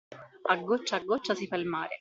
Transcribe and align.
A 0.53 0.55
goccia 0.57 0.95
a 0.95 1.03
goccia 1.03 1.35
si 1.35 1.45
fa 1.45 1.57
il 1.57 1.67
mare. 1.67 1.89